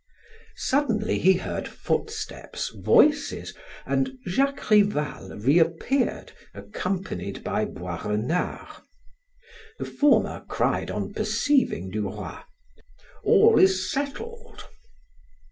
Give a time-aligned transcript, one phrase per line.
[0.55, 3.53] Suddenly he heard footsteps, voices,
[3.85, 8.81] and Jacques Rival reappeared accompanied by Boisrenard.
[9.77, 12.39] The former cried on perceiving Duroy:
[13.23, 14.65] "All is settled!"